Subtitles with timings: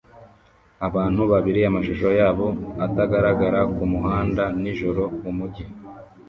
[0.87, 2.47] Abantu babiri amashusho yabo
[2.85, 5.65] atagaragara kumuhanda nijoro mumujyi